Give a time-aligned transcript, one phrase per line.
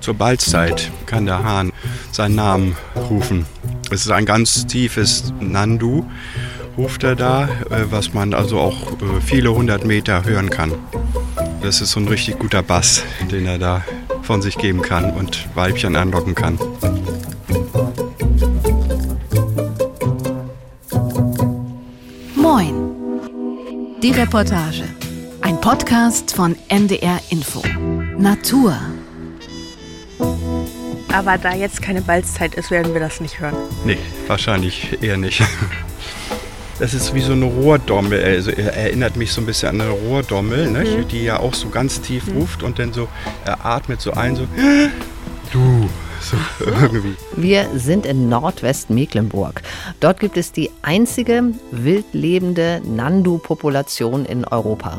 [0.00, 1.72] Zur Balzzeit kann der Hahn
[2.12, 2.76] seinen Namen
[3.08, 3.46] rufen.
[3.90, 6.04] Es ist ein ganz tiefes Nandu,
[6.76, 10.72] ruft er da, äh, was man also auch äh, viele hundert Meter hören kann.
[11.62, 13.82] Das ist so ein richtig guter Bass, den er da
[14.22, 16.58] von sich geben kann und Weibchen anlocken kann.
[24.04, 24.84] Die Reportage.
[25.40, 27.62] Ein Podcast von NDR Info.
[28.18, 28.76] Natur.
[31.10, 33.56] Aber da jetzt keine Balzzeit ist, werden wir das nicht hören.
[33.86, 33.96] Nee,
[34.26, 35.42] wahrscheinlich eher nicht.
[36.80, 38.22] Das ist wie so eine Rohrdommel.
[38.22, 40.80] Also er erinnert mich so ein bisschen an eine Rohrdommel, ne?
[40.80, 41.08] Mhm.
[41.08, 43.08] die ja auch so ganz tief ruft und dann so,
[43.44, 44.48] er atmet so ein, so,
[45.52, 45.88] du,
[46.24, 46.36] so.
[47.36, 49.62] Wir sind in Nordwestmecklenburg.
[50.00, 54.98] Dort gibt es die einzige wild lebende Nandu-Population in Europa.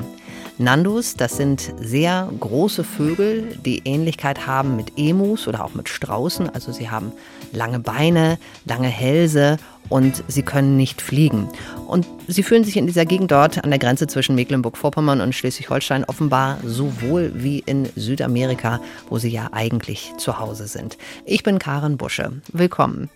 [0.57, 6.49] Nandus, das sind sehr große Vögel, die Ähnlichkeit haben mit Emus oder auch mit Straußen.
[6.49, 7.11] Also sie haben
[7.51, 9.57] lange Beine, lange Hälse
[9.89, 11.49] und sie können nicht fliegen.
[11.87, 16.05] Und sie fühlen sich in dieser Gegend dort an der Grenze zwischen Mecklenburg-Vorpommern und Schleswig-Holstein
[16.05, 20.97] offenbar so wohl wie in Südamerika, wo sie ja eigentlich zu Hause sind.
[21.25, 22.31] Ich bin Karen Busche.
[22.53, 23.09] Willkommen.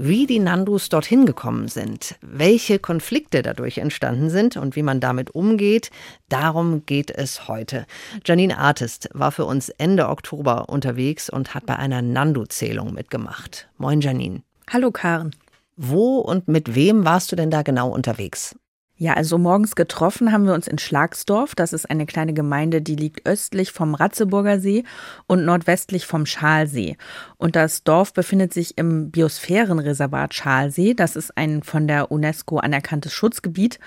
[0.00, 5.32] Wie die Nandus dorthin gekommen sind, welche Konflikte dadurch entstanden sind und wie man damit
[5.34, 5.90] umgeht,
[6.28, 7.84] darum geht es heute.
[8.24, 13.68] Janine Artist war für uns Ende Oktober unterwegs und hat bei einer Nandu-Zählung mitgemacht.
[13.76, 14.42] Moin Janine.
[14.70, 15.34] Hallo Karen.
[15.74, 18.54] Wo und mit wem warst du denn da genau unterwegs?
[19.00, 21.54] Ja, also morgens getroffen haben wir uns in Schlagsdorf.
[21.54, 24.82] Das ist eine kleine Gemeinde, die liegt östlich vom Ratzeburger See
[25.28, 26.96] und nordwestlich vom Schalsee.
[27.36, 30.94] Und das Dorf befindet sich im Biosphärenreservat Schalsee.
[30.94, 33.78] Das ist ein von der UNESCO anerkanntes Schutzgebiet.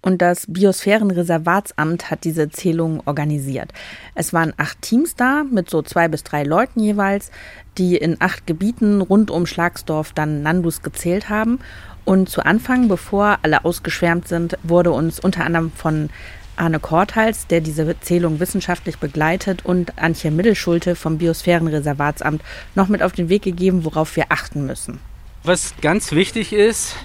[0.00, 3.70] Und das Biosphärenreservatsamt hat diese Zählung organisiert.
[4.14, 7.30] Es waren acht Teams da mit so zwei bis drei Leuten jeweils,
[7.76, 11.58] die in acht Gebieten rund um Schlagsdorf dann Nandus gezählt haben.
[12.04, 16.10] Und zu Anfang, bevor alle ausgeschwärmt sind, wurde uns unter anderem von
[16.56, 22.42] Arne Korthals, der diese Zählung wissenschaftlich begleitet, und Antje Mittelschulte vom Biosphärenreservatsamt
[22.74, 25.00] noch mit auf den Weg gegeben, worauf wir achten müssen.
[25.42, 26.96] Was ganz wichtig ist,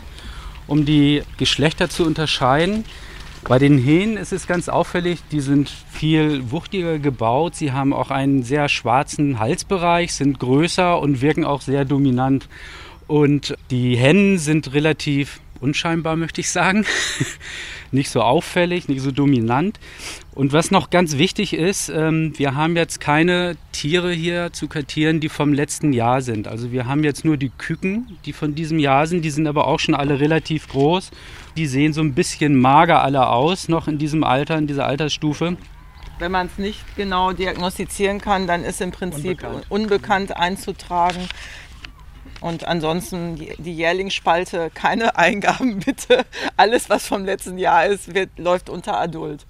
[0.67, 2.85] um die Geschlechter zu unterscheiden,
[3.47, 7.55] bei den Hähnen ist es ganz auffällig, die sind viel wuchtiger gebaut.
[7.55, 12.49] Sie haben auch einen sehr schwarzen Halsbereich, sind größer und wirken auch sehr dominant.
[13.09, 16.85] Und die Hennen sind relativ unscheinbar, möchte ich sagen.
[17.91, 19.79] nicht so auffällig, nicht so dominant.
[20.35, 25.19] Und was noch ganz wichtig ist, ähm, wir haben jetzt keine Tiere hier zu kartieren,
[25.19, 26.47] die vom letzten Jahr sind.
[26.47, 29.25] Also wir haben jetzt nur die Küken, die von diesem Jahr sind.
[29.25, 31.09] Die sind aber auch schon alle relativ groß.
[31.57, 35.57] Die sehen so ein bisschen mager alle aus, noch in diesem Alter, in dieser Altersstufe.
[36.19, 39.65] Wenn man es nicht genau diagnostizieren kann, dann ist im Prinzip Unbekannt.
[39.69, 41.27] unbekannt, einzutragen.
[42.41, 46.25] Und ansonsten die, Jährlingsspalte, keine Eingaben bitte.
[46.57, 49.45] Alles, was vom letzten Jahr ist, wird, läuft unter Adult,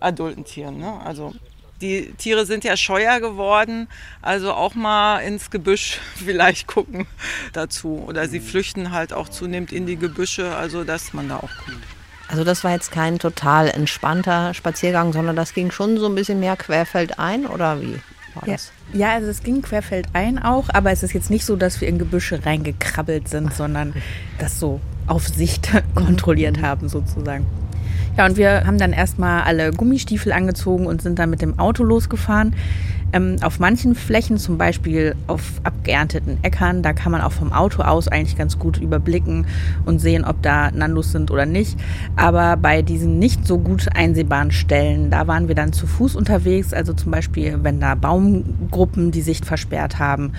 [0.00, 0.78] adulten Tieren.
[0.78, 1.00] Ne?
[1.04, 1.34] Also
[1.80, 3.88] die Tiere sind ja scheuer geworden,
[4.22, 7.06] also auch mal ins Gebüsch vielleicht gucken
[7.52, 8.04] dazu.
[8.06, 11.84] Oder sie flüchten halt auch zunehmend in die Gebüsche, also dass man da auch guckt.
[12.28, 16.40] Also das war jetzt kein total entspannter Spaziergang, sondern das ging schon so ein bisschen
[16.40, 18.00] mehr querfeldein oder wie
[18.34, 18.54] war Ja.
[18.54, 18.72] das?
[18.92, 21.98] ja, also es ging querfeldein auch, aber es ist jetzt nicht so, dass wir in
[21.98, 23.94] Gebüsche reingekrabbelt sind, sondern
[24.38, 27.46] das so auf Sicht kontrolliert haben sozusagen.
[28.16, 31.82] Ja, und wir haben dann erstmal alle Gummistiefel angezogen und sind dann mit dem Auto
[31.82, 32.54] losgefahren.
[33.12, 37.82] Ähm, auf manchen Flächen, zum Beispiel auf abgeernteten Äckern, da kann man auch vom Auto
[37.82, 39.46] aus eigentlich ganz gut überblicken
[39.84, 41.78] und sehen, ob da Nandus sind oder nicht.
[42.16, 46.72] Aber bei diesen nicht so gut einsehbaren Stellen, da waren wir dann zu Fuß unterwegs.
[46.72, 50.32] Also zum Beispiel, wenn da Baumgruppen die Sicht versperrt haben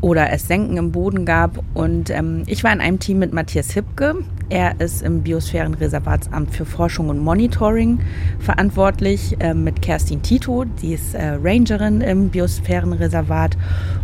[0.00, 1.62] oder es Senken im Boden gab.
[1.74, 4.16] Und ähm, ich war in einem Team mit Matthias Hipke.
[4.50, 8.00] Er ist im Biosphärenreservatsamt für Forschung und Monitoring
[8.38, 13.58] verantwortlich äh, mit Kerstin Tito, die ist äh, Rangerin im Biosphärenreservat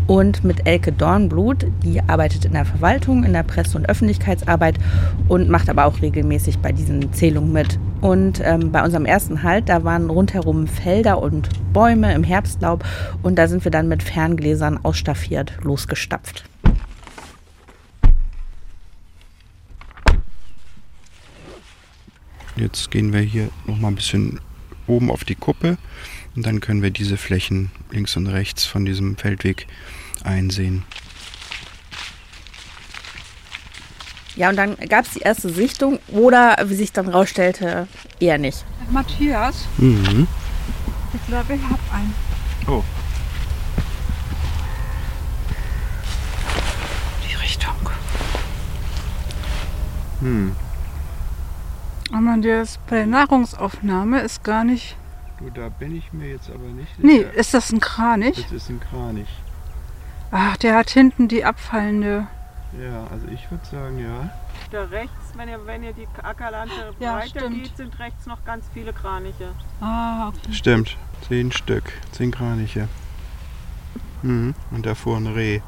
[0.06, 4.75] und mit Elke Dornblut, die arbeitet in der Verwaltung, in der Presse- und Öffentlichkeitsarbeit
[5.29, 7.79] und macht aber auch regelmäßig bei diesen Zählungen mit.
[8.02, 12.85] Und ähm, bei unserem ersten Halt, da waren rundherum Felder und Bäume im Herbstlaub
[13.23, 16.44] und da sind wir dann mit Ferngläsern ausstaffiert losgestapft.
[22.56, 24.40] Jetzt gehen wir hier noch mal ein bisschen
[24.86, 25.76] oben auf die Kuppe
[26.36, 29.66] und dann können wir diese Flächen links und rechts von diesem Feldweg
[30.22, 30.84] einsehen.
[34.36, 37.86] Ja, und dann gab es die erste Sichtung oder, wie sich dann rausstellte,
[38.18, 38.64] eher nicht.
[38.90, 40.26] Matthias, Mhm.
[41.14, 42.14] ich glaube, ich habe einen.
[42.66, 42.82] Oh.
[47.28, 47.74] Die Richtung.
[50.20, 50.56] Hm.
[52.14, 54.96] Aber das bei der Nahrungsaufnahme ist gar nicht.
[55.40, 57.34] Du, da bin ich mir jetzt aber nicht Nee, sicher.
[57.34, 58.43] ist das ein Kranich?
[58.44, 59.28] Das ist ein Kranich.
[60.31, 62.26] Ach, der hat hinten die abfallende.
[62.81, 64.31] Ja, also ich würde sagen, ja.
[64.70, 67.62] Da rechts, wenn ihr, wenn ihr die Ackerlande Ja, weiter stimmt.
[67.64, 69.49] geht, sind rechts noch ganz viele Kraniche.
[69.81, 70.52] Ah, okay.
[70.52, 70.96] Stimmt.
[71.28, 71.84] Zehn Stück.
[72.12, 72.88] Zehn Kraniche.
[74.22, 74.55] Mhm.
[74.70, 75.61] Und davor ein Reh.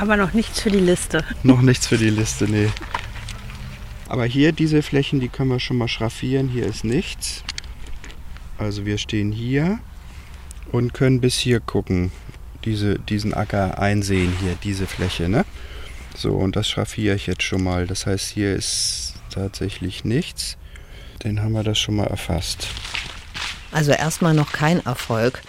[0.00, 1.24] Aber noch nichts für die Liste.
[1.42, 2.70] Noch nichts für die Liste, nee.
[4.08, 6.48] Aber hier diese Flächen, die können wir schon mal schraffieren.
[6.48, 7.42] Hier ist nichts.
[8.58, 9.78] Also wir stehen hier
[10.72, 12.12] und können bis hier gucken.
[12.64, 15.44] Diese, diesen Acker einsehen hier, diese Fläche, ne?
[16.16, 17.86] So, und das schraffiere ich jetzt schon mal.
[17.86, 20.56] Das heißt, hier ist tatsächlich nichts.
[21.24, 22.68] Den haben wir das schon mal erfasst.
[23.72, 25.42] Also erstmal noch kein Erfolg.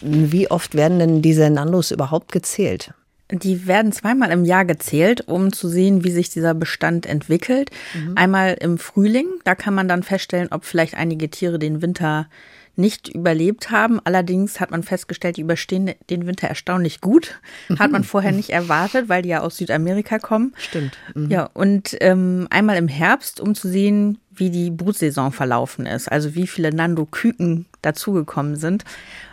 [0.00, 2.94] Wie oft werden denn diese Nandos überhaupt gezählt?
[3.32, 7.70] Die werden zweimal im Jahr gezählt, um zu sehen, wie sich dieser Bestand entwickelt.
[8.14, 12.28] Einmal im Frühling, da kann man dann feststellen, ob vielleicht einige Tiere den Winter
[12.76, 14.00] nicht überlebt haben.
[14.04, 17.40] Allerdings hat man festgestellt, die überstehen den Winter erstaunlich gut.
[17.78, 20.54] Hat man vorher nicht erwartet, weil die ja aus Südamerika kommen.
[20.56, 20.96] Stimmt.
[21.14, 26.10] Ja, und ähm, einmal im Herbst, um zu sehen, wie die Brutsaison verlaufen ist.
[26.10, 28.84] Also wie viele Nando-Küken dazugekommen sind.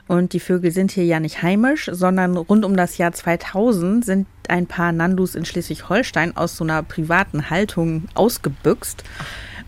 [0.07, 4.27] Und die Vögel sind hier ja nicht heimisch, sondern rund um das Jahr 2000 sind
[4.47, 9.03] ein paar Nandus in Schleswig-Holstein aus so einer privaten Haltung ausgebüxt.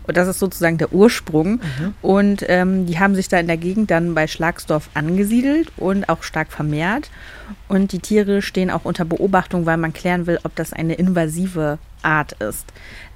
[0.04, 1.60] Und das ist sozusagen der Ursprung.
[2.02, 6.22] Und ähm, die haben sich da in der Gegend dann bei Schlagsdorf angesiedelt und auch
[6.24, 7.10] stark vermehrt.
[7.68, 11.78] Und die Tiere stehen auch unter Beobachtung, weil man klären will, ob das eine invasive
[12.02, 12.66] Art ist.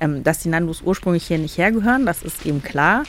[0.00, 3.04] Ähm, dass die Nandus ursprünglich hier nicht hergehören, das ist eben klar.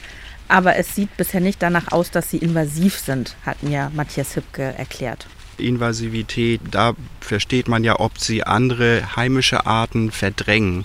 [0.48, 4.62] Aber es sieht bisher nicht danach aus, dass sie invasiv sind, hat mir Matthias Hübke
[4.62, 5.26] erklärt.
[5.58, 10.84] Invasivität, da versteht man ja, ob sie andere heimische Arten verdrängen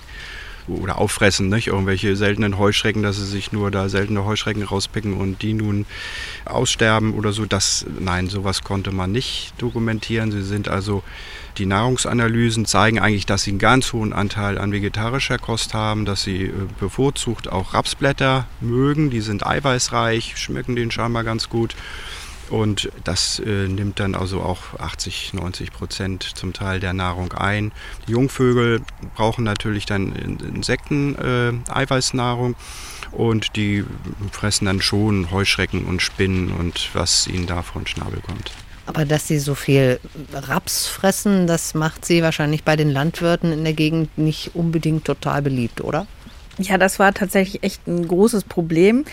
[0.68, 1.68] oder auffressen, nicht?
[1.68, 5.86] Irgendwelche seltenen Heuschrecken, dass sie sich nur da seltene Heuschrecken rauspicken und die nun
[6.44, 7.44] aussterben oder so.
[7.44, 10.32] Das, nein, sowas konnte man nicht dokumentieren.
[10.32, 11.02] Sie sind also,
[11.58, 16.22] die Nahrungsanalysen zeigen eigentlich, dass sie einen ganz hohen Anteil an vegetarischer Kost haben, dass
[16.22, 19.10] sie äh, bevorzugt auch Rapsblätter mögen.
[19.10, 21.74] Die sind eiweißreich, schmecken denen scheinbar ganz gut.
[22.50, 27.72] Und das äh, nimmt dann also auch 80, 90 Prozent zum Teil der Nahrung ein.
[28.06, 28.82] Die Jungvögel
[29.14, 32.54] brauchen natürlich dann In- Insekten, äh, Eiweißnahrung
[33.12, 33.84] und die
[34.32, 38.50] fressen dann schon Heuschrecken und Spinnen und was ihnen da von Schnabel kommt.
[38.86, 39.98] Aber dass sie so viel
[40.32, 45.40] Raps fressen, das macht sie wahrscheinlich bei den Landwirten in der Gegend nicht unbedingt total
[45.40, 46.06] beliebt, oder?
[46.58, 49.04] Ja, das war tatsächlich echt ein großes Problem,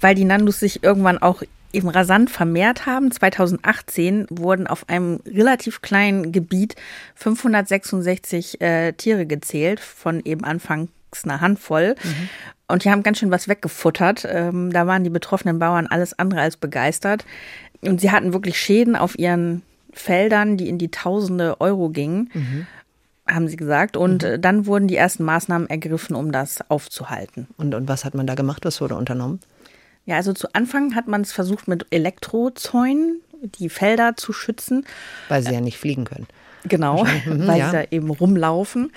[0.00, 1.42] weil die Nandus sich irgendwann auch
[1.76, 3.10] eben rasant vermehrt haben.
[3.10, 6.74] 2018 wurden auf einem relativ kleinen Gebiet
[7.14, 10.90] 566 äh, Tiere gezählt, von eben anfangs
[11.24, 11.94] einer Handvoll.
[12.68, 14.26] Und die haben ganz schön was weggefuttert.
[14.28, 17.24] Ähm, da waren die betroffenen Bauern alles andere als begeistert.
[17.80, 19.62] Und sie hatten wirklich Schäden auf ihren
[19.92, 22.66] Feldern, die in die Tausende Euro gingen
[23.28, 23.96] haben sie gesagt.
[23.96, 27.48] Und äh, dann wurden die ersten Maßnahmen ergriffen, um das aufzuhalten.
[27.56, 28.64] Und, und was hat man da gemacht?
[28.64, 29.40] Was wurde unternommen?
[30.06, 34.86] Ja, also zu Anfang hat man es versucht, mit Elektrozäunen die Felder zu schützen.
[35.28, 36.26] Weil sie ja nicht fliegen können.
[36.68, 37.66] Genau, Mhm, weil ja.
[37.70, 38.92] sie da eben rumlaufen.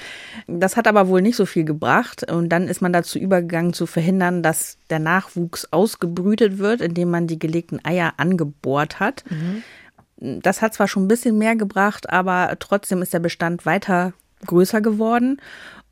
[0.48, 2.30] Das hat aber wohl nicht so viel gebracht.
[2.32, 7.28] Und dann ist man dazu übergegangen, zu verhindern, dass der Nachwuchs ausgebrütet wird, indem man
[7.28, 9.24] die gelegten Eier angebohrt hat.
[10.18, 14.14] Das hat zwar schon ein bisschen mehr gebracht, aber trotzdem ist der Bestand weiter
[14.46, 15.40] größer geworden.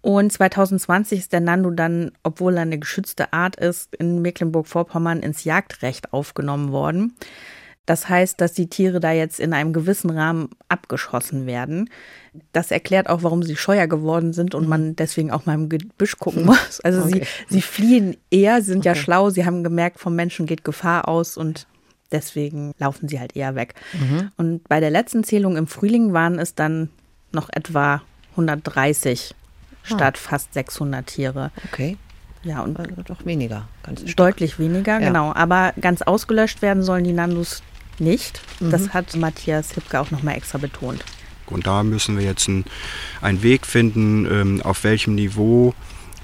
[0.02, 5.44] Und 2020 ist der Nando dann, obwohl er eine geschützte Art ist, in Mecklenburg-Vorpommern ins
[5.44, 7.14] Jagdrecht aufgenommen worden.
[7.86, 11.90] Das heißt, dass die Tiere da jetzt in einem gewissen Rahmen abgeschossen werden.
[12.52, 16.18] Das erklärt auch, warum sie scheuer geworden sind und man deswegen auch mal im Gebüsch
[16.18, 16.80] gucken muss.
[16.84, 17.24] Also Okay.
[17.50, 19.02] sie, sie fliehen eher, sind ja Okay.
[19.02, 21.66] schlau, sie haben gemerkt, vom Menschen geht Gefahr aus und
[22.12, 23.74] deswegen laufen sie halt eher weg.
[24.36, 26.90] Und bei der letzten Zählung im Frühling waren es dann
[27.32, 28.02] noch etwa
[28.32, 29.34] 130
[29.88, 31.52] statt fast 600 Tiere.
[31.72, 31.98] Okay.
[32.44, 33.68] Ja, und Also doch weniger.
[33.84, 34.18] Ganz ein Stück.
[34.18, 35.08] deutlich weniger, Ja.
[35.08, 35.34] genau.
[35.34, 37.62] Aber ganz ausgelöscht werden sollen die Nandus
[38.00, 38.42] nicht.
[38.60, 41.04] Das hat Matthias Hipke auch nochmal extra betont.
[41.48, 42.66] Und da müssen wir jetzt einen,
[43.22, 45.74] einen Weg finden, ähm, auf welchem Niveau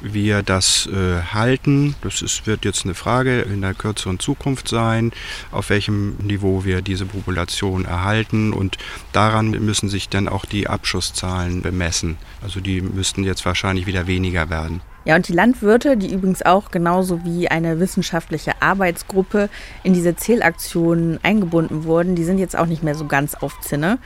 [0.03, 5.11] wir das äh, halten, das ist, wird jetzt eine Frage in der kürzeren Zukunft sein,
[5.51, 8.77] auf welchem Niveau wir diese Population erhalten und
[9.13, 12.17] daran müssen sich dann auch die Abschusszahlen bemessen.
[12.41, 14.81] Also die müssten jetzt wahrscheinlich wieder weniger werden.
[15.05, 19.49] Ja, und die Landwirte, die übrigens auch genauso wie eine wissenschaftliche Arbeitsgruppe
[19.83, 23.99] in diese Zählaktionen eingebunden wurden, die sind jetzt auch nicht mehr so ganz auf Zinne.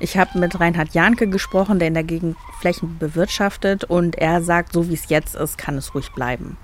[0.00, 4.72] Ich habe mit Reinhard Janke gesprochen, der in der Gegend Flächen bewirtschaftet und er sagt,
[4.72, 6.56] so wie es jetzt ist, kann es ruhig bleiben.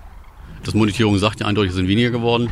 [0.64, 2.50] Das Monitierung sagt ja eindeutig, es sind weniger geworden.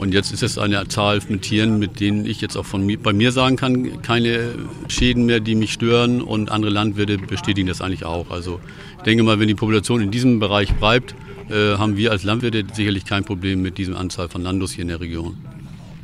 [0.00, 2.98] Und jetzt ist es eine Zahl mit Tieren, mit denen ich jetzt auch von mir,
[2.98, 4.54] bei mir sagen kann, keine
[4.88, 6.22] Schäden mehr, die mich stören.
[6.22, 8.30] Und andere Landwirte bestätigen das eigentlich auch.
[8.30, 8.60] Also
[9.00, 11.14] ich denke mal, wenn die Population in diesem Bereich bleibt,
[11.48, 14.88] äh, haben wir als Landwirte sicherlich kein Problem mit diesem Anzahl von Landos hier in
[14.88, 15.38] der Region.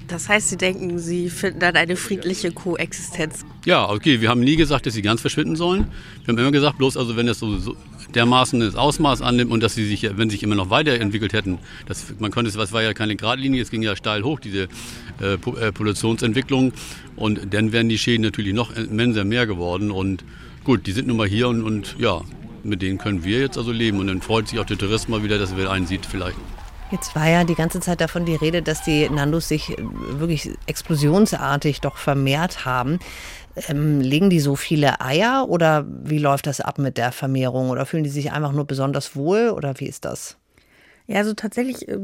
[0.09, 3.45] Das heißt, Sie denken, Sie finden dann eine friedliche Koexistenz?
[3.67, 4.23] Ja, okay.
[4.23, 5.89] Wir haben nie gesagt, dass sie ganz verschwinden sollen.
[6.25, 7.77] Wir haben immer gesagt, bloß also wenn es so, so
[8.15, 11.59] dermaßen das Ausmaß annimmt und dass sie sich, wenn sie sich immer noch weiterentwickelt hätten,
[11.85, 14.69] das, man konnte es, was war ja keine Gradlinie, es ging ja steil hoch, diese
[15.21, 16.73] äh, äh Populationsentwicklung.
[17.15, 19.91] Und dann wären die Schäden natürlich noch immenser mehr geworden.
[19.91, 20.25] Und
[20.65, 22.23] gut, die sind nun mal hier und, und ja,
[22.67, 24.01] mit denen können wir jetzt also leben.
[24.01, 26.37] Und dann freut sich auch der Tourist mal wieder, dass er einen sieht vielleicht.
[26.93, 30.51] Jetzt war ja die ganze Zeit davon die Rede, dass die Nandos sich äh, wirklich
[30.67, 33.01] explosionsartig doch vermehrt haben.
[33.69, 37.71] Ähm, legen die so viele Eier oder wie läuft das ab mit der Vermehrung?
[37.71, 40.37] Oder fühlen die sich einfach nur besonders wohl oder wie ist das?
[41.09, 41.97] Ja, also tatsächlich äh,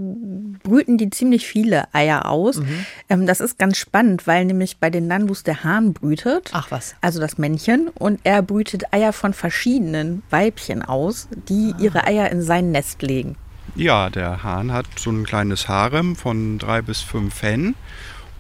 [0.63, 2.59] brüten die ziemlich viele Eier aus.
[2.59, 2.87] Mhm.
[3.09, 6.51] Ähm, das ist ganz spannend, weil nämlich bei den Nandus der Hahn brütet.
[6.53, 6.95] Ach was.
[7.01, 7.89] Also das Männchen.
[7.89, 11.81] Und er brütet Eier von verschiedenen Weibchen aus, die ah.
[11.81, 13.37] ihre Eier in sein Nest legen.
[13.75, 17.75] Ja, der Hahn hat so ein kleines Harem von drei bis fünf Hennen.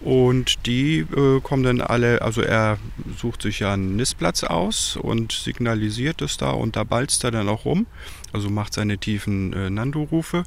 [0.01, 2.79] Und die äh, kommen dann alle, also er
[3.17, 7.49] sucht sich ja einen Nistplatz aus und signalisiert es da und da balzt er dann
[7.49, 7.87] auch rum,
[8.33, 10.45] also macht seine tiefen äh, Nando-Rufe.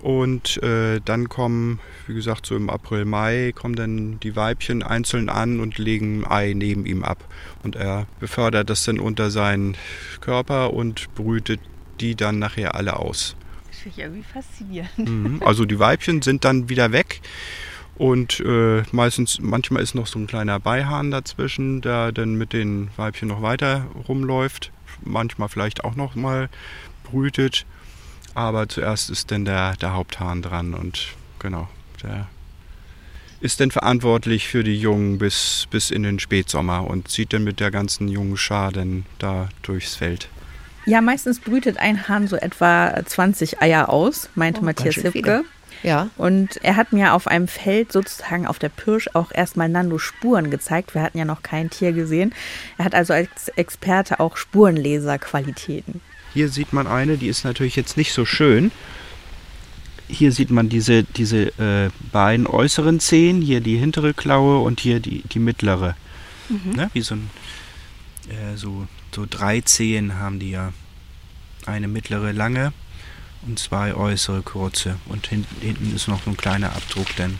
[0.00, 5.30] Und äh, dann kommen, wie gesagt, so im April, Mai, kommen dann die Weibchen einzeln
[5.30, 7.24] an und legen ein Ei neben ihm ab.
[7.62, 9.76] Und er befördert das dann unter seinen
[10.20, 11.60] Körper und brütet
[12.00, 13.34] die dann nachher alle aus
[13.84, 14.98] finde ich irgendwie faszinierend.
[14.98, 15.42] Mhm.
[15.44, 17.20] Also die Weibchen sind dann wieder weg.
[17.96, 22.88] Und äh, meistens, manchmal ist noch so ein kleiner Beihahn dazwischen, der dann mit den
[22.96, 24.72] Weibchen noch weiter rumläuft.
[25.04, 26.48] Manchmal vielleicht auch noch mal
[27.14, 27.64] brütet.
[28.34, 31.68] Aber zuerst ist dann der, der Haupthahn dran und genau,
[32.02, 32.26] der
[33.40, 37.60] ist dann verantwortlich für die Jungen bis, bis in den Spätsommer und zieht dann mit
[37.60, 40.28] der ganzen jungen Schar dann da durchs Feld.
[40.86, 45.44] Ja, meistens brütet ein Hahn so etwa 20 Eier aus, meinte oh, Matthias Hipke.
[45.82, 46.08] Ja.
[46.16, 50.50] Und er hat mir auf einem Feld sozusagen auf der Pirsch auch erstmal Nando Spuren
[50.50, 50.94] gezeigt.
[50.94, 52.34] Wir hatten ja noch kein Tier gesehen.
[52.78, 56.00] Er hat also als Experte auch Spurenleserqualitäten.
[56.34, 58.72] Hier sieht man eine, die ist natürlich jetzt nicht so schön.
[60.08, 65.00] Hier sieht man diese, diese äh, beiden äußeren Zehen, hier die hintere Klaue und hier
[65.00, 65.96] die, die mittlere.
[66.48, 66.72] Mhm.
[66.72, 66.90] Ne?
[66.92, 67.30] Wie so ein
[68.28, 70.72] äh, so so drei Zehen haben die ja.
[71.66, 72.74] Eine mittlere lange
[73.46, 74.96] und zwei äußere kurze.
[75.06, 77.38] Und hinten, hinten ist noch so ein kleiner Abdruck denn.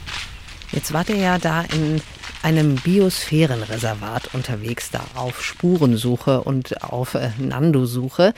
[0.75, 2.03] Jetzt wart ihr ja da in
[2.43, 8.35] einem Biosphärenreservat unterwegs, da auf Spurensuche und auf äh, Nando-Suche.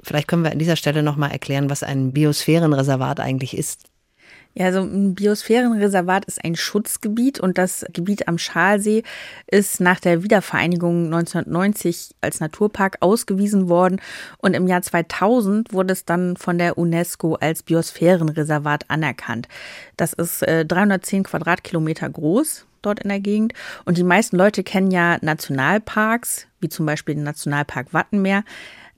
[0.00, 3.89] Vielleicht können wir an dieser Stelle nochmal erklären, was ein Biosphärenreservat eigentlich ist.
[4.54, 9.04] Ja, also ein Biosphärenreservat ist ein Schutzgebiet und das Gebiet am Schalsee
[9.46, 14.00] ist nach der Wiedervereinigung 1990 als Naturpark ausgewiesen worden
[14.38, 19.46] und im Jahr 2000 wurde es dann von der UNESCO als Biosphärenreservat anerkannt.
[19.96, 23.52] Das ist äh, 310 Quadratkilometer groß dort in der Gegend
[23.84, 28.42] und die meisten Leute kennen ja Nationalparks, wie zum Beispiel den Nationalpark Wattenmeer.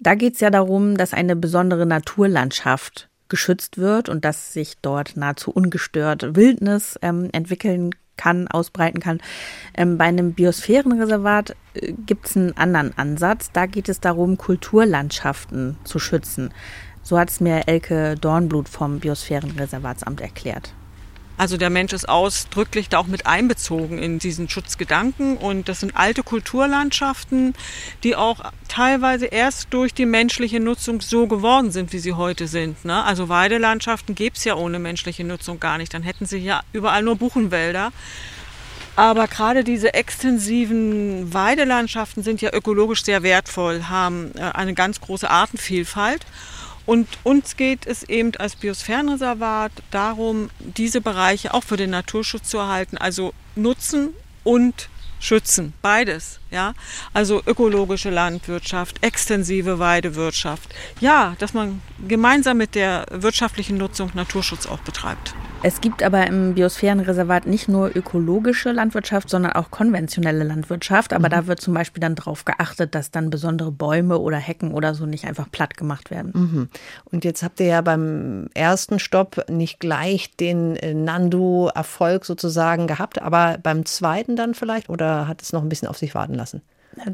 [0.01, 5.17] Da geht es ja darum, dass eine besondere Naturlandschaft geschützt wird und dass sich dort
[5.17, 9.23] nahezu ungestört Wildnis ähm, entwickeln kann, ausbreiten kann.
[9.75, 13.51] Ähm, bei einem Biosphärenreservat äh, gibt es einen anderen Ansatz.
[13.51, 16.51] Da geht es darum, Kulturlandschaften zu schützen.
[17.03, 20.75] So hat es mir Elke Dornblut vom Biosphärenreservatsamt erklärt.
[21.43, 25.37] Also der Mensch ist ausdrücklich da auch mit einbezogen in diesen Schutzgedanken.
[25.37, 27.55] Und das sind alte Kulturlandschaften,
[28.05, 32.85] die auch teilweise erst durch die menschliche Nutzung so geworden sind, wie sie heute sind.
[32.85, 33.03] Ne?
[33.03, 35.93] Also Weidelandschaften gäbe es ja ohne menschliche Nutzung gar nicht.
[35.93, 37.91] Dann hätten sie ja überall nur Buchenwälder.
[38.95, 45.29] Aber gerade diese extensiven Weidelandschaften sind ja ökologisch sehr wertvoll, haben äh, eine ganz große
[45.29, 46.25] Artenvielfalt.
[46.87, 52.59] Und uns geht es eben als Biosphärenreservat darum, diese Bereiche auch für den Naturschutz zu
[52.59, 54.11] erhalten, also nutzen
[54.45, 54.89] und
[55.21, 55.73] schützen.
[55.83, 56.75] Beides, ja.
[57.15, 60.75] Also ökologische Landwirtschaft, extensive Weidewirtschaft.
[61.01, 65.35] Ja, dass man gemeinsam mit der wirtschaftlichen Nutzung Naturschutz auch betreibt.
[65.65, 71.13] Es gibt aber im Biosphärenreservat nicht nur ökologische Landwirtschaft, sondern auch konventionelle Landwirtschaft.
[71.13, 71.33] Aber mhm.
[71.33, 75.07] da wird zum Beispiel dann darauf geachtet, dass dann besondere Bäume oder Hecken oder so
[75.07, 76.33] nicht einfach platt gemacht werden.
[76.35, 76.69] Mhm.
[77.05, 83.23] Und jetzt habt ihr ja beim ersten Stopp nicht gleich den äh, Nandu-Erfolg sozusagen gehabt,
[83.23, 86.63] aber beim zweiten dann vielleicht oder hat es noch ein bisschen auf sich warten lassen?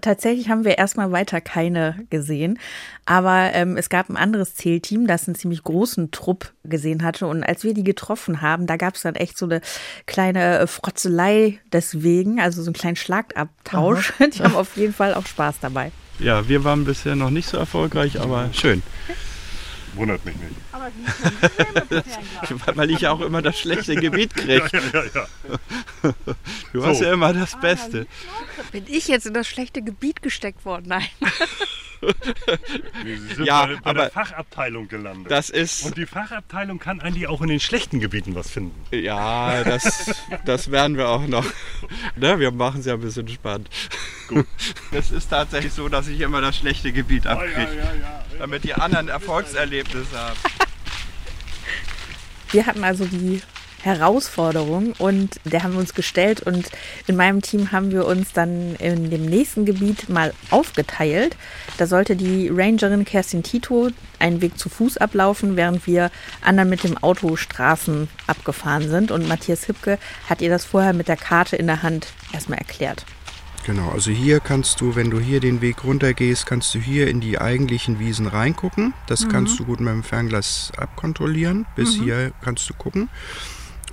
[0.01, 2.59] Tatsächlich haben wir erstmal weiter keine gesehen,
[3.07, 7.45] aber ähm, es gab ein anderes Zählteam, das einen ziemlich großen Trupp gesehen hatte und
[7.45, 9.61] als wir die getroffen haben, da gab es dann echt so eine
[10.07, 14.13] kleine Frotzelei deswegen, also so einen kleinen Schlagabtausch.
[14.19, 14.27] Aha.
[14.33, 15.93] Die haben auf jeden Fall auch Spaß dabei.
[16.19, 18.83] Ja, wir waren bisher noch nicht so erfolgreich, aber schön.
[19.95, 20.55] Wundert mich nicht.
[20.73, 20.91] Aber
[22.77, 24.69] Weil ich ja auch immer das schlechte Gebiet kriege.
[24.73, 25.27] Ja, ja,
[26.03, 26.15] ja,
[26.73, 28.07] Du hast ja immer das Beste.
[28.73, 30.85] Bin ich jetzt in das schlechte Gebiet gesteckt worden?
[30.89, 31.07] Nein.
[33.03, 35.31] Wir sind ja, bei, bei aber der Fachabteilung gelandet.
[35.31, 38.75] Das ist Und die Fachabteilung kann eigentlich auch in den schlechten Gebieten was finden.
[38.91, 40.15] Ja, das,
[40.45, 41.45] das werden wir auch noch.
[42.17, 43.69] Ne, wir machen es ja ein bisschen spannend.
[44.29, 44.47] Gut.
[44.93, 47.61] Es ist tatsächlich so, dass ich immer das schlechte Gebiet abkriege.
[47.61, 50.37] Ja, ja, ja, damit die anderen Erfolgserlebnisse haben.
[52.51, 53.43] Wir hatten also die
[53.83, 56.69] Herausforderung und der haben wir uns gestellt und
[57.07, 61.37] in meinem Team haben wir uns dann in dem nächsten Gebiet mal aufgeteilt.
[61.77, 66.85] Da sollte die Rangerin Kerstin Tito einen Weg zu Fuß ablaufen, während wir anderen mit
[66.85, 71.57] dem Auto Straßen abgefahren sind und Matthias Hipke hat ihr das vorher mit der Karte
[71.57, 73.05] in der Hand erstmal erklärt.
[73.69, 77.09] Genau, also hier kannst du, wenn du hier den Weg runter gehst, kannst du hier
[77.09, 78.95] in die eigentlichen Wiesen reingucken.
[79.07, 79.29] Das mhm.
[79.29, 81.67] kannst du gut mit dem Fernglas abkontrollieren.
[81.77, 82.05] Bis mhm.
[82.05, 83.11] hier kannst du gucken.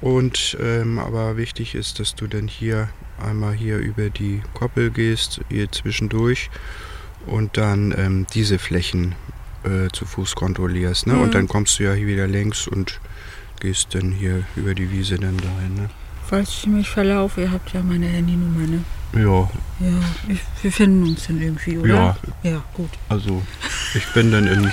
[0.01, 5.41] Und ähm, aber wichtig ist, dass du dann hier einmal hier über die Koppel gehst,
[5.49, 6.49] hier zwischendurch
[7.25, 9.15] und dann ähm, diese Flächen
[9.63, 11.07] äh, zu Fuß kontrollierst.
[11.07, 11.13] Ne?
[11.13, 11.21] Mhm.
[11.21, 12.99] Und dann kommst du ja hier wieder längs und
[13.59, 15.75] gehst dann hier über die Wiese dann dahin.
[15.75, 15.89] Ne?
[16.27, 18.83] Falls ich mich verlaufe, ihr habt ja meine Handynummer, ne?
[19.15, 19.49] Ja.
[19.79, 19.89] Ja,
[20.29, 22.17] ich, wir finden uns dann irgendwie, oder?
[22.43, 22.43] Ja.
[22.43, 22.91] Ja, gut.
[23.09, 23.41] Also,
[23.93, 24.71] ich bin dann in,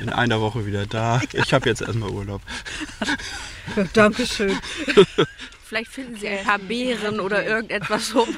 [0.00, 1.20] in einer Woche wieder da.
[1.32, 2.40] Ich habe jetzt erstmal Urlaub.
[3.76, 4.56] Ja, Dankeschön.
[5.64, 8.28] Vielleicht finden Sie ein paar Beeren oder irgendetwas um,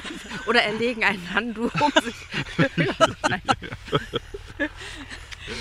[0.47, 2.15] oder erlegen einen Nandu um sich.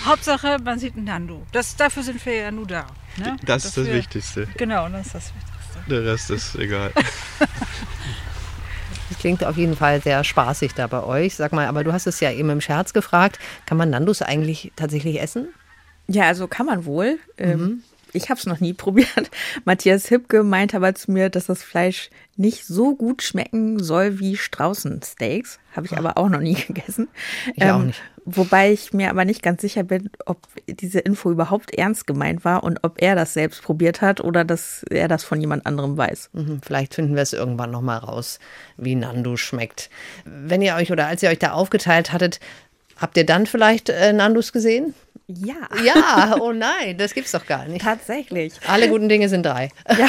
[0.07, 1.44] Hauptsache, man sieht einen Nandu.
[1.53, 2.87] Das, dafür sind wir ja nur da.
[3.16, 3.37] Ne?
[3.44, 4.48] Das ist das wir, Wichtigste.
[4.57, 5.90] Genau, das ist das Wichtigste.
[5.90, 6.90] Der Rest ist egal.
[9.09, 11.35] Das klingt auf jeden Fall sehr spaßig da bei euch.
[11.35, 13.38] Sag mal, aber du hast es ja eben im Scherz gefragt.
[13.66, 15.49] Kann man Nandos eigentlich tatsächlich essen?
[16.07, 17.18] Ja, also kann man wohl.
[17.37, 17.83] Ähm, mhm.
[18.12, 19.31] Ich habe es noch nie probiert.
[19.64, 24.37] Matthias Hipke meint aber zu mir, dass das Fleisch nicht so gut schmecken soll wie
[24.37, 25.59] Straußensteaks.
[25.75, 27.09] Habe ich aber auch noch nie gegessen.
[27.55, 28.03] Ich ähm, auch nicht.
[28.31, 32.62] Wobei ich mir aber nicht ganz sicher bin, ob diese Info überhaupt ernst gemeint war
[32.62, 36.31] und ob er das selbst probiert hat oder dass er das von jemand anderem weiß.
[36.35, 38.38] Mhm, vielleicht finden wir es irgendwann nochmal raus,
[38.77, 39.88] wie Nando schmeckt.
[40.27, 42.38] Wenn ihr euch oder als ihr euch da aufgeteilt hattet,
[42.99, 44.92] habt ihr dann vielleicht äh, Nandus gesehen?
[45.30, 45.56] Ja.
[45.84, 47.84] Ja, oh nein, das gibt's doch gar nicht.
[47.84, 48.54] Tatsächlich.
[48.66, 49.68] Alle guten Dinge sind drei.
[49.86, 50.08] Ja,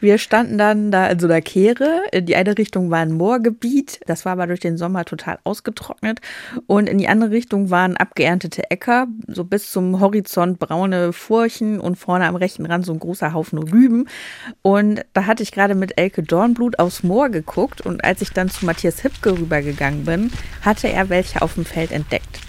[0.00, 2.02] wir standen dann da in so einer Kehre.
[2.10, 6.20] In die eine Richtung war ein Moorgebiet, das war aber durch den Sommer total ausgetrocknet.
[6.66, 11.94] Und in die andere Richtung waren abgeerntete Äcker, so bis zum Horizont braune Furchen und
[11.94, 14.08] vorne am rechten Rand so ein großer Haufen Rüben.
[14.62, 18.50] Und da hatte ich gerade mit Elke Dornblut aufs Moor geguckt und als ich dann
[18.50, 22.40] zu Matthias Hipke rübergegangen bin, hatte er welche auf dem Feld entdeckt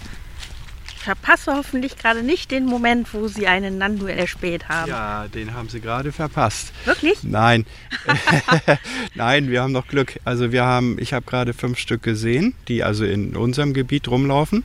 [1.06, 4.90] verpasse hoffentlich gerade nicht den Moment, wo Sie einen Nandu erspäht haben.
[4.90, 6.72] Ja, den haben Sie gerade verpasst.
[6.84, 7.22] Wirklich?
[7.22, 7.64] Nein.
[9.14, 10.18] Nein, wir haben noch Glück.
[10.24, 14.64] Also wir haben, ich habe gerade fünf Stück gesehen, die also in unserem Gebiet rumlaufen.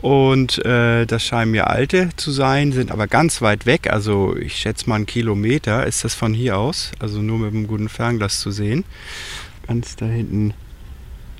[0.00, 3.92] Und äh, das scheinen mir alte zu sein, sind aber ganz weit weg.
[3.92, 6.92] Also ich schätze mal einen Kilometer ist das von hier aus.
[7.00, 8.84] Also nur mit einem guten Fernglas zu sehen.
[9.66, 10.54] Ganz da hinten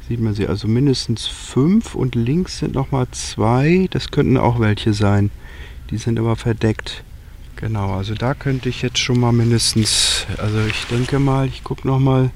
[0.08, 0.46] sieht man sie.
[0.46, 3.88] Also mindestens fünf und links sind nochmal zwei.
[3.90, 5.30] Das könnten auch welche sein.
[5.90, 7.04] Die sind aber verdeckt.
[7.56, 11.86] Genau, also da könnte ich jetzt schon mal mindestens, also ich denke mal, ich gucke
[11.86, 12.30] nochmal,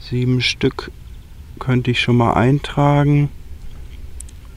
[0.00, 0.90] sieben Stück
[1.58, 3.30] könnte ich schon mal eintragen.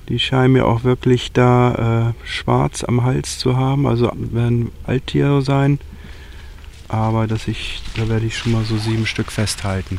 [0.07, 5.41] Die scheinen mir auch wirklich da äh, schwarz am Hals zu haben, also werden Alttiere
[5.41, 5.79] sein.
[6.87, 9.97] Aber dass ich, da werde ich schon mal so sieben Stück festhalten.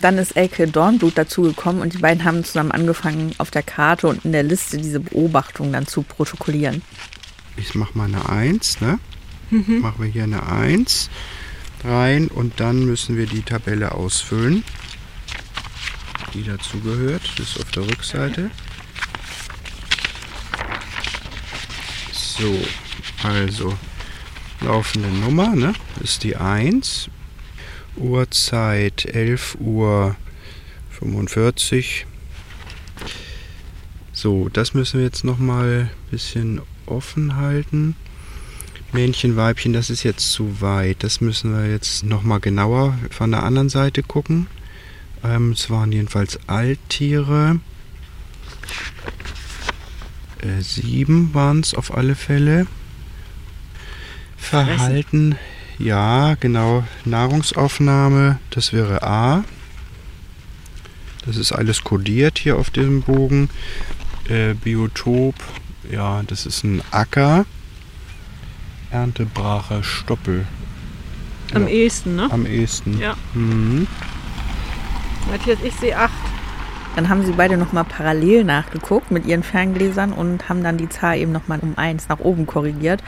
[0.00, 4.24] Dann ist Elke Dornblut dazugekommen und die beiden haben zusammen angefangen, auf der Karte und
[4.24, 6.82] in der Liste diese Beobachtungen dann zu protokollieren.
[7.56, 8.98] Ich mache mal eine 1, ne?
[9.50, 9.80] Mhm.
[9.80, 11.10] Machen wir hier eine 1
[11.84, 14.64] rein und dann müssen wir die Tabelle ausfüllen.
[16.34, 17.22] die dazugehört.
[17.36, 18.50] Das ist auf der Rückseite.
[22.12, 22.58] So,
[23.22, 23.76] also
[24.60, 27.10] laufende Nummer ne, ist die 1.
[27.96, 30.16] Uhrzeit 11 Uhr
[30.90, 32.06] 45.
[34.12, 37.96] So, das müssen wir jetzt noch mal ein bisschen offen halten.
[38.92, 41.04] Männchen, Weibchen, das ist jetzt zu weit.
[41.04, 44.48] Das müssen wir jetzt noch mal genauer von der anderen Seite gucken.
[45.22, 47.60] Ähm, es waren jedenfalls Alttiere.
[50.40, 52.66] Äh, sieben waren es auf alle Fälle.
[54.36, 55.36] Verhalten,
[55.80, 56.84] ja, genau.
[57.04, 59.44] Nahrungsaufnahme, das wäre A.
[61.26, 63.50] Das ist alles kodiert hier auf diesem Bogen.
[64.28, 65.34] Äh, Biotop,
[65.90, 67.44] ja, das ist ein Acker.
[68.90, 70.46] Erntebrache Stoppel.
[71.54, 71.68] Am Ja.
[71.68, 72.28] ehesten, ne?
[72.30, 72.98] Am ehesten.
[72.98, 73.16] Ja.
[73.34, 73.86] Mhm.
[75.30, 76.12] Matthias, ich sehe acht.
[76.96, 81.18] Dann haben sie beide nochmal parallel nachgeguckt mit ihren Ferngläsern und haben dann die Zahl
[81.18, 83.02] eben nochmal um eins nach oben korrigiert.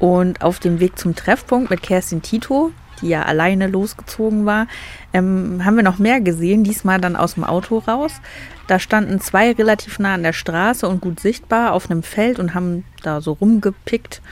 [0.00, 4.66] Und auf dem Weg zum Treffpunkt mit Kerstin Tito, die ja alleine losgezogen war,
[5.12, 8.20] ähm, haben wir noch mehr gesehen, diesmal dann aus dem Auto raus.
[8.66, 12.54] Da standen zwei relativ nah an der Straße und gut sichtbar auf einem Feld und
[12.54, 14.22] haben da so rumgepickt.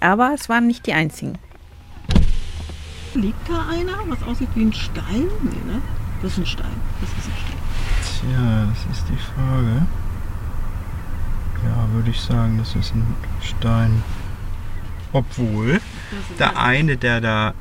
[0.00, 1.38] Aber es waren nicht die einzigen.
[3.14, 5.26] Liegt da einer, was aussieht wie ein Stein?
[5.42, 5.82] Nee, ne?
[6.22, 6.80] Das ist ein Stein.
[7.00, 7.58] Das ist ein Stein.
[8.30, 9.86] Tja, das ist die Frage.
[11.64, 14.02] Ja, würde ich sagen, das ist ein Stein.
[15.12, 15.80] Obwohl,
[16.38, 17.54] der eine, der da.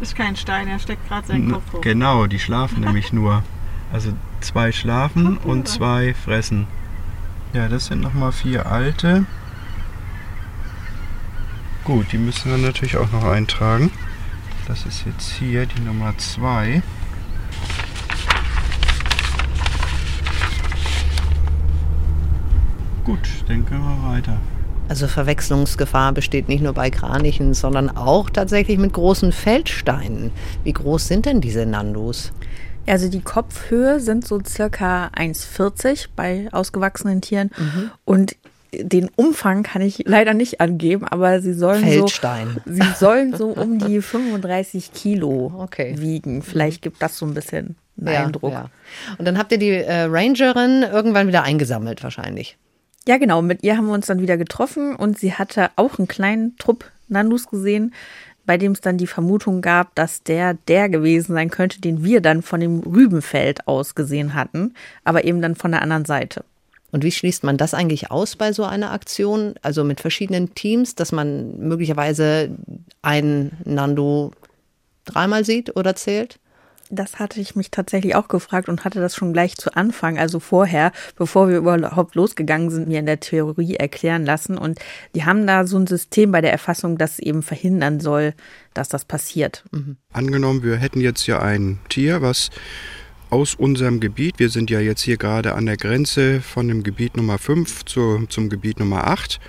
[0.00, 1.80] Ist kein Stein, er steckt gerade seinen Kopf hoch.
[1.80, 3.42] Genau, die schlafen nämlich nur.
[3.92, 6.66] Also zwei schlafen und zwei fressen.
[7.52, 9.26] Ja, das sind nochmal vier alte.
[11.84, 13.90] Gut, die müssen wir natürlich auch noch eintragen.
[14.66, 16.82] Das ist jetzt hier die Nummer zwei.
[23.04, 24.38] Gut, dann können wir weiter.
[24.88, 30.30] Also Verwechslungsgefahr besteht nicht nur bei Kranichen, sondern auch tatsächlich mit großen Feldsteinen.
[30.62, 32.32] Wie groß sind denn diese Nandus?
[32.86, 37.50] Also die Kopfhöhe sind so circa 1,40 bei ausgewachsenen Tieren
[38.04, 38.36] und
[38.74, 42.56] den Umfang kann ich leider nicht angeben, aber sie sollen Feldstein.
[42.66, 45.94] so, sie sollen so um die 35 Kilo Okay.
[45.96, 46.42] wiegen.
[46.42, 48.52] Vielleicht gibt das so ein bisschen einen Ja, Eindruck.
[48.52, 48.68] ja.
[49.16, 52.58] Und dann habt ihr die äh, Rangerin irgendwann wieder eingesammelt wahrscheinlich.
[53.06, 53.42] Ja, genau.
[53.42, 56.90] Mit ihr haben wir uns dann wieder getroffen und sie hatte auch einen kleinen Trupp
[57.08, 57.92] Nandus gesehen,
[58.46, 62.20] bei dem es dann die Vermutung gab, dass der der gewesen sein könnte, den wir
[62.20, 66.44] dann von dem Rübenfeld aus gesehen hatten, aber eben dann von der anderen Seite.
[66.92, 69.54] Und wie schließt man das eigentlich aus bei so einer Aktion?
[69.62, 72.50] Also mit verschiedenen Teams, dass man möglicherweise
[73.02, 74.30] einen Nando
[75.04, 76.38] dreimal sieht oder zählt?
[76.90, 80.38] Das hatte ich mich tatsächlich auch gefragt und hatte das schon gleich zu Anfang, also
[80.38, 84.58] vorher, bevor wir überhaupt losgegangen sind, mir in der Theorie erklären lassen.
[84.58, 84.78] Und
[85.14, 88.34] die haben da so ein System bei der Erfassung, das eben verhindern soll,
[88.74, 89.64] dass das passiert.
[90.12, 92.50] Angenommen, wir hätten jetzt hier ein Tier, was
[93.30, 97.16] aus unserem Gebiet, wir sind ja jetzt hier gerade an der Grenze von dem Gebiet
[97.16, 99.40] Nummer 5 zu, zum Gebiet Nummer 8.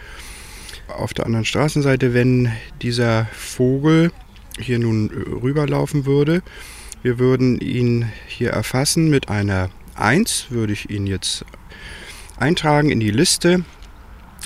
[0.88, 4.12] Auf der anderen Straßenseite, wenn dieser Vogel
[4.58, 6.42] hier nun rüberlaufen würde,
[7.06, 11.46] wir würden ihn hier erfassen mit einer 1, würde ich ihn jetzt
[12.38, 13.64] eintragen in die Liste,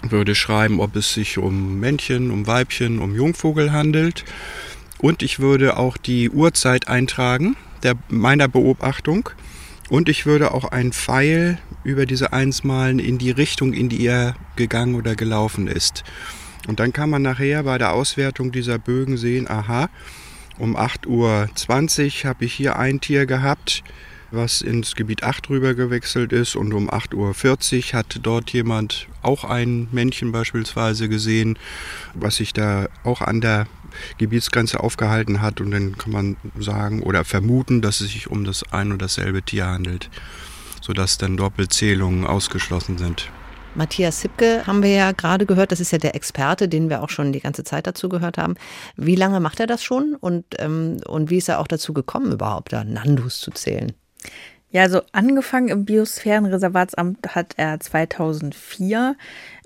[0.01, 4.25] würde schreiben, ob es sich um Männchen, um Weibchen, um Jungvogel handelt.
[4.97, 9.29] Und ich würde auch die Uhrzeit eintragen der, meiner Beobachtung.
[9.87, 14.05] Und ich würde auch einen Pfeil über diese Eins malen in die Richtung, in die
[14.05, 16.03] er gegangen oder gelaufen ist.
[16.67, 19.87] Und dann kann man nachher bei der Auswertung dieser Bögen sehen, aha,
[20.59, 23.83] um 8.20 Uhr habe ich hier ein Tier gehabt,
[24.31, 29.43] was ins Gebiet 8 rüber gewechselt ist und um 8.40 Uhr hat dort jemand auch
[29.43, 31.57] ein Männchen beispielsweise gesehen,
[32.13, 33.67] was sich da auch an der
[34.17, 38.71] Gebietsgrenze aufgehalten hat und dann kann man sagen oder vermuten, dass es sich um das
[38.71, 40.09] ein und dasselbe Tier handelt,
[40.81, 43.31] sodass dann Doppelzählungen ausgeschlossen sind.
[43.75, 47.09] Matthias Sipke haben wir ja gerade gehört, das ist ja der Experte, den wir auch
[47.09, 48.55] schon die ganze Zeit dazu gehört haben.
[48.95, 52.31] Wie lange macht er das schon und, ähm, und wie ist er auch dazu gekommen,
[52.31, 53.93] überhaupt da Nandus zu zählen?
[54.71, 59.15] Ja, also angefangen im Biosphärenreservatsamt hat er 2004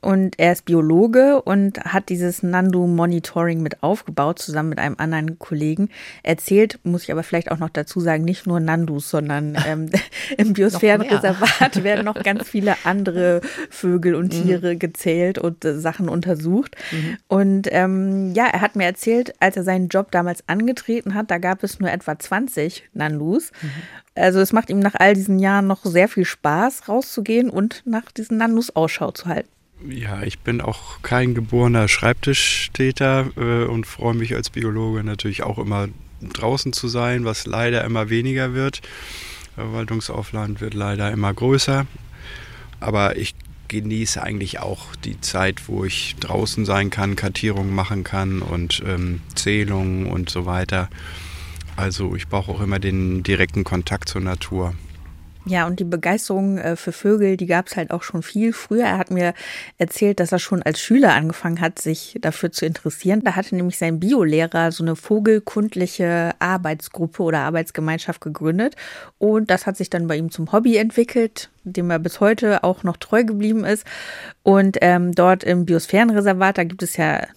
[0.04, 5.40] und er ist Biologe und hat dieses Nandu Monitoring mit aufgebaut, zusammen mit einem anderen
[5.40, 5.90] Kollegen.
[6.24, 9.90] Erzählt, muss ich aber vielleicht auch noch dazu sagen, nicht nur Nandus, sondern ähm,
[10.38, 14.44] im Biosphärenreservat werden noch ganz viele andere Vögel und mhm.
[14.44, 14.80] Tiere mhm.
[14.80, 16.76] gezählt und äh, Sachen untersucht.
[16.92, 17.18] Mhm.
[17.28, 21.38] Und ähm, ja, er hat mir erzählt, als er seinen Job damals angetreten hat, da
[21.38, 23.52] gab es nur etwa 20 Nandus.
[23.62, 23.70] Mhm.
[24.16, 28.12] Also es macht ihm nach all diesen Jahren noch sehr viel Spaß, rauszugehen und nach
[28.12, 29.50] diesen Nandus Ausschau zu halten.
[29.90, 35.58] Ja, ich bin auch kein geborener Schreibtischtäter äh, und freue mich als Biologe natürlich auch
[35.58, 35.90] immer
[36.22, 38.82] draußen zu sein, was leider immer weniger wird.
[39.56, 41.86] Verwaltungsaufwand wird leider immer größer.
[42.80, 43.36] Aber ich
[43.68, 49.22] genieße eigentlich auch die Zeit, wo ich draußen sein kann, Kartierungen machen kann und ähm,
[49.36, 50.90] Zählungen und so weiter.
[51.76, 54.76] Also ich brauche auch immer den direkten Kontakt zur Natur.
[55.46, 58.86] Ja, und die Begeisterung äh, für Vögel, die gab es halt auch schon viel früher.
[58.86, 59.34] Er hat mir
[59.78, 63.22] erzählt, dass er schon als Schüler angefangen hat, sich dafür zu interessieren.
[63.24, 68.76] Da hatte nämlich sein Biolehrer so eine vogelkundliche Arbeitsgruppe oder Arbeitsgemeinschaft gegründet.
[69.18, 72.84] Und das hat sich dann bei ihm zum Hobby entwickelt, dem er bis heute auch
[72.84, 73.86] noch treu geblieben ist.
[74.44, 77.28] Und ähm, dort im Biosphärenreservat, da gibt es ja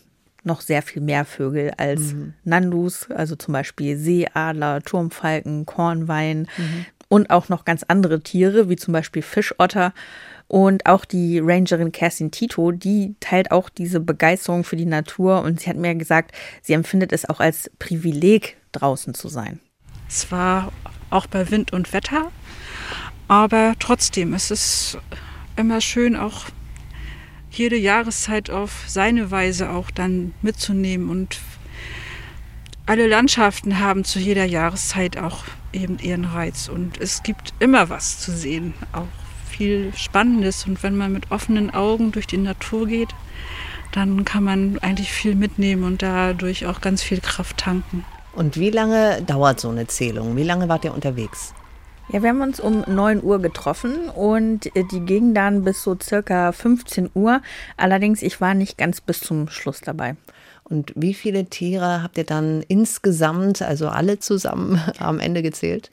[0.44, 2.34] noch sehr viel mehr Vögel als mhm.
[2.44, 8.76] Nandus, also zum Beispiel Seeadler, Turmfalken, Kornwein, mhm und auch noch ganz andere Tiere, wie
[8.76, 9.92] zum Beispiel Fischotter.
[10.48, 15.60] Und auch die Rangerin Kerstin Tito, die teilt auch diese Begeisterung für die Natur und
[15.60, 19.60] sie hat mir gesagt, sie empfindet es auch als Privileg, draußen zu sein.
[20.08, 20.72] Es war
[21.10, 22.30] auch bei Wind und Wetter,
[23.26, 24.98] aber trotzdem, es ist
[25.56, 26.44] immer schön, auch
[27.50, 31.40] jede Jahreszeit auf seine Weise auch dann mitzunehmen und
[32.84, 35.44] alle Landschaften haben zu jeder Jahreszeit auch
[35.76, 36.68] eben ihren Reiz.
[36.68, 39.06] Und es gibt immer was zu sehen, auch
[39.48, 40.66] viel Spannendes.
[40.66, 43.10] Und wenn man mit offenen Augen durch die Natur geht,
[43.92, 48.04] dann kann man eigentlich viel mitnehmen und dadurch auch ganz viel Kraft tanken.
[48.32, 50.36] Und wie lange dauert so eine Zählung?
[50.36, 51.54] Wie lange wart ihr unterwegs?
[52.08, 55.96] Ja, wir haben uns um 9 Uhr getroffen und äh, die ging dann bis so
[56.00, 57.40] circa 15 Uhr.
[57.76, 60.14] Allerdings, ich war nicht ganz bis zum Schluss dabei.
[60.68, 65.90] Und wie viele Tiere habt ihr dann insgesamt, also alle zusammen am Ende gezählt?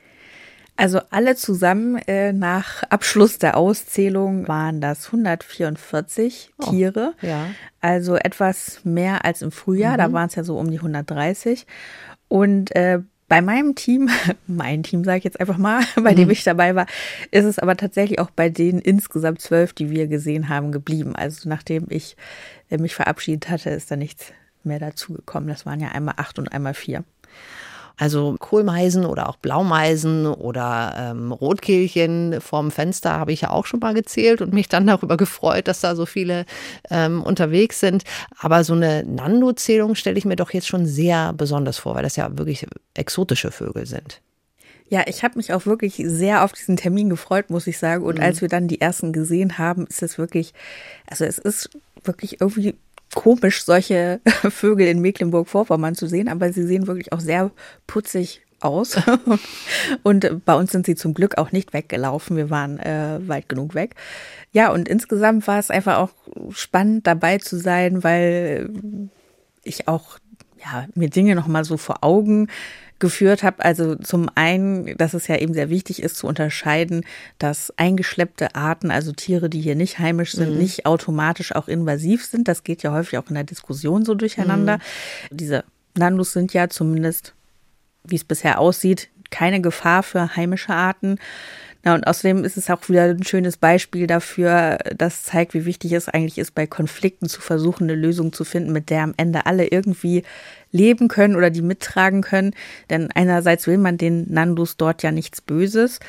[0.76, 7.14] Also alle zusammen äh, nach Abschluss der Auszählung waren das 144 oh, Tiere.
[7.22, 7.46] Ja.
[7.80, 9.94] Also etwas mehr als im Frühjahr.
[9.94, 9.98] Mhm.
[9.98, 11.68] Da waren es ja so um die 130.
[12.28, 14.10] Und äh, bei meinem Team,
[14.48, 16.16] mein Team sage ich jetzt einfach mal, bei mhm.
[16.16, 16.88] dem ich dabei war,
[17.30, 21.16] ist es aber tatsächlich auch bei den insgesamt zwölf, die wir gesehen haben, geblieben.
[21.16, 22.18] Also nachdem ich
[22.72, 24.34] äh, mich verabschiedet hatte, ist da nichts
[24.66, 25.50] mehr dazugekommen.
[25.50, 27.04] Das waren ja einmal acht und einmal vier.
[27.96, 33.80] Also Kohlmeisen oder auch Blaumeisen oder ähm, Rotkehlchen vorm Fenster habe ich ja auch schon
[33.82, 36.46] mal gezählt und mich dann darüber gefreut, dass da so viele
[36.90, 38.04] ähm, unterwegs sind.
[38.40, 42.16] Aber so eine Nando-Zählung stelle ich mir doch jetzt schon sehr besonders vor, weil das
[42.16, 44.22] ja wirklich exotische Vögel sind.
[44.90, 48.04] Ja, ich habe mich auch wirklich sehr auf diesen Termin gefreut, muss ich sagen.
[48.04, 48.24] Und mhm.
[48.24, 50.54] als wir dann die ersten gesehen haben, ist es wirklich,
[51.08, 51.70] also es ist
[52.04, 52.76] wirklich irgendwie
[53.16, 57.52] komisch, solche Vögel in Mecklenburg-Vorpommern zu sehen, aber sie sehen wirklich auch sehr
[57.88, 58.98] putzig aus.
[60.04, 62.38] und bei uns sind sie zum Glück auch nicht weggelaufen.
[62.38, 63.96] Wir waren äh, weit genug weg.
[64.52, 66.12] Ja, und insgesamt war es einfach auch
[66.52, 68.70] spannend dabei zu sein, weil
[69.64, 70.20] ich auch
[70.64, 72.48] ja, mir Dinge nochmal so vor Augen
[73.04, 73.66] geführt habe.
[73.66, 77.06] Also zum einen, dass es ja eben sehr wichtig ist zu unterscheiden,
[77.38, 80.58] dass eingeschleppte Arten, also Tiere, die hier nicht heimisch sind, mhm.
[80.58, 82.48] nicht automatisch auch invasiv sind.
[82.48, 84.78] Das geht ja häufig auch in der Diskussion so durcheinander.
[84.78, 85.38] Mhm.
[85.38, 85.64] Diese
[85.98, 87.34] Nandus sind ja zumindest,
[88.06, 91.20] wie es bisher aussieht, keine Gefahr für heimische Arten.
[91.86, 95.92] Na, und außerdem ist es auch wieder ein schönes Beispiel dafür, das zeigt, wie wichtig
[95.92, 99.46] es eigentlich ist, bei Konflikten zu versuchen, eine Lösung zu finden, mit der am Ende
[99.46, 100.24] alle irgendwie
[100.72, 102.56] leben können oder die mittragen können.
[102.90, 106.00] Denn einerseits will man den Nandus dort ja nichts Böses.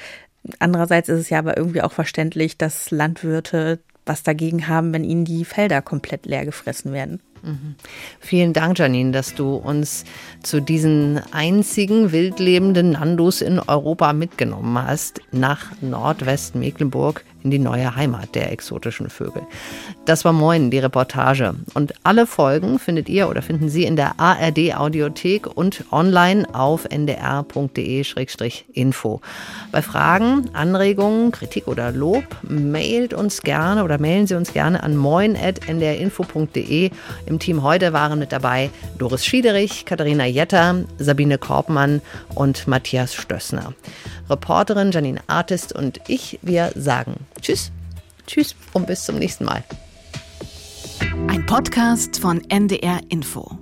[0.60, 5.24] Andererseits ist es ja aber irgendwie auch verständlich, dass Landwirte was dagegen haben, wenn ihnen
[5.24, 7.20] die Felder komplett leer gefressen werden.
[8.20, 10.04] Vielen Dank, Janine, dass du uns
[10.42, 18.35] zu diesen einzigen wildlebenden Nandus in Europa mitgenommen hast, nach Nordwestmecklenburg in die neue Heimat
[18.35, 19.42] der exotischen Vögel.
[20.07, 21.54] Das war Moin, die Reportage.
[21.74, 26.87] Und alle Folgen findet ihr oder finden Sie in der ARD Audiothek und online auf
[26.87, 27.61] ndr.de-info.
[29.72, 34.96] Bei Fragen, Anregungen, Kritik oder Lob mailt uns gerne oder mailen Sie uns gerne an
[34.96, 36.90] moin.ndrinfo.de.
[37.26, 42.00] Im Team heute waren mit dabei Doris Schiederich, Katharina Jetter, Sabine Korbmann
[42.35, 43.74] und Matthias Stössner.
[44.30, 47.70] Reporterin Janine Artist und ich, wir sagen Tschüss.
[48.26, 49.62] Tschüss und bis zum nächsten Mal.
[51.28, 53.59] Ein Podcast von NDR Info.